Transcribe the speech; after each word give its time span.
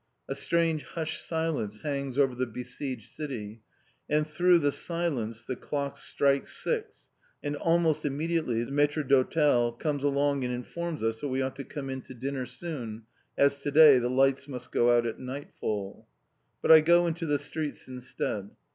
A 0.27 0.33
strange 0.33 0.81
hushed 0.83 1.23
silence 1.23 1.81
hangs 1.81 2.17
over 2.17 2.33
the 2.33 2.47
besieged 2.47 3.07
city, 3.11 3.61
and 4.09 4.25
through 4.25 4.57
the 4.57 4.71
silence 4.71 5.43
the 5.43 5.55
clocks 5.55 6.01
strike 6.01 6.47
six, 6.47 7.11
and 7.43 7.55
almost 7.57 8.03
immediately 8.03 8.63
the 8.63 8.71
maître 8.71 9.07
d'hôtel 9.07 9.77
comes 9.77 10.03
along 10.03 10.43
and 10.43 10.51
informs 10.51 11.03
us 11.03 11.21
that 11.21 11.27
we 11.27 11.43
ought 11.43 11.55
to 11.57 11.63
come 11.63 11.91
in 11.91 12.01
to 12.01 12.15
dinner 12.15 12.47
soon, 12.47 13.03
as 13.37 13.61
to 13.61 13.69
day 13.69 13.99
the 13.99 14.09
lights 14.09 14.47
must 14.47 14.71
go 14.71 14.89
out 14.89 15.05
at 15.05 15.19
nightfall! 15.19 16.07
But 16.63 16.71
I 16.71 16.81
go 16.81 17.05
into 17.05 17.27
the 17.27 17.37
streets 17.37 17.87
instead. 17.87 18.49